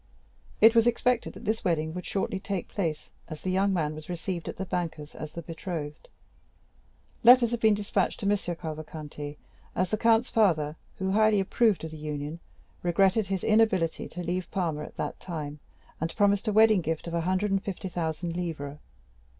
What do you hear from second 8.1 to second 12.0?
to M. Cavalcanti, as the count's father, who highly approved of the